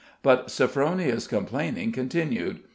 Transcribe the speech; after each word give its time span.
But 0.23 0.47
Sophronia's 0.49 1.27
complaining 1.27 1.91
continued. 1.91 2.61